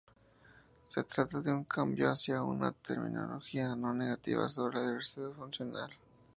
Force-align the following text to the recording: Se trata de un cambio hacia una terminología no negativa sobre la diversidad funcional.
Se 0.89 1.03
trata 1.03 1.41
de 1.41 1.51
un 1.51 1.63
cambio 1.65 2.09
hacia 2.09 2.41
una 2.41 2.71
terminología 2.71 3.75
no 3.75 3.93
negativa 3.93 4.49
sobre 4.49 4.79
la 4.79 4.85
diversidad 4.87 5.29
funcional. 5.33 5.91